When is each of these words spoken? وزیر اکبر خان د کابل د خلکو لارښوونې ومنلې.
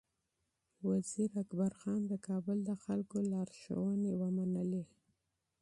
وزیر 0.89 1.29
اکبر 1.43 1.71
خان 1.79 2.01
د 2.07 2.13
کابل 2.27 2.57
د 2.65 2.71
خلکو 2.83 3.17
لارښوونې 3.31 4.11
ومنلې. 4.21 4.83